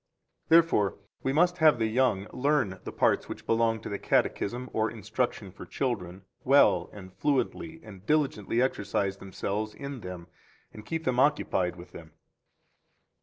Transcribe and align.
3 0.47 0.55
Therefore 0.55 0.97
we 1.21 1.31
must 1.31 1.59
have 1.59 1.77
the 1.77 1.85
young 1.85 2.25
learn 2.33 2.79
the 2.85 2.91
parts 2.91 3.29
which 3.29 3.45
belong 3.45 3.79
to 3.81 3.87
the 3.87 3.99
Catechism 3.99 4.67
or 4.73 4.89
instruction 4.89 5.51
for 5.51 5.63
children 5.63 6.25
well 6.43 6.89
and 6.91 7.13
fluently 7.13 7.79
and 7.83 8.03
diligently 8.07 8.63
exercise 8.63 9.17
themselves 9.17 9.75
in 9.75 9.99
them 10.01 10.25
and 10.73 10.87
keep 10.87 11.03
them 11.03 11.19
occupied 11.19 11.75
with 11.75 11.91
them. 11.91 12.13